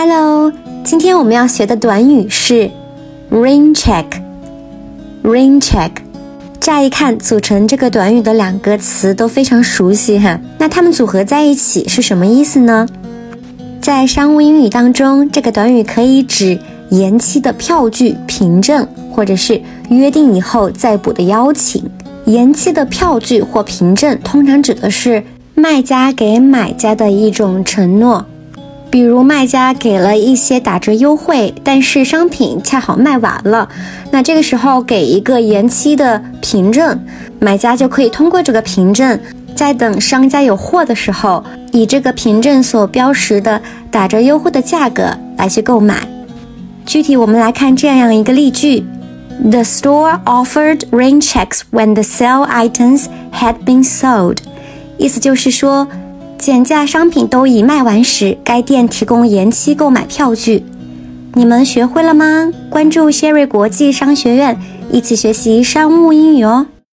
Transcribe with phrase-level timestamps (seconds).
[0.00, 0.52] Hello，
[0.84, 2.70] 今天我们要学的短语是
[3.32, 4.04] rain check。
[5.24, 5.90] rain check，
[6.60, 12.86] 乍一看组成这个短语的两个词都非常熟悉哈，那它们组合在一起是什么意思呢？
[13.80, 16.56] 在商务英语当中，这个短语可以指
[16.90, 19.60] 延期的票据凭证，或者是
[19.90, 21.82] 约定以后再补的邀请。
[22.26, 25.24] 延期的票据或凭证通常指的是
[25.56, 28.24] 卖家给买家的一种承诺。
[28.90, 33.68] 比如卖家给了一些打折优惠，但是商品恰好卖完了，
[34.10, 36.98] 那这个时候给一个延期的凭证，
[37.38, 39.20] 买家就可以通过这个凭证，
[39.54, 46.08] 在等商家有货的时候，以这个凭证所标识的打折优惠的价格来去购买。
[46.86, 48.86] 具体我们来看这样一个例句
[49.50, 53.04] ：The store offered rain checks when the sale items
[53.38, 54.38] had been sold。
[54.96, 55.86] 意思就是说。
[56.38, 60.64] 减价商品都已卖完时，该店提供延期购买票据。
[61.34, 62.50] 你们学会了吗？
[62.70, 64.58] 关注谢瑞国际商学院，
[64.90, 66.66] 一起学习商务英语哦。